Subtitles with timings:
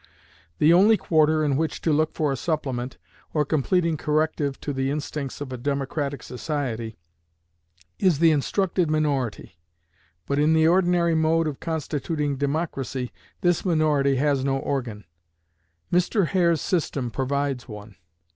[0.57, 2.97] The only quarter in which to look for a supplement,
[3.35, 6.97] or completing corrective to the instincts of a democratic majority,
[7.99, 9.59] is the instructed minority;
[10.25, 13.11] but, in the ordinary mode of constituting democracy,
[13.41, 15.05] this minority has no organ:
[15.93, 16.25] Mr.
[16.29, 17.95] Hare's system provides one.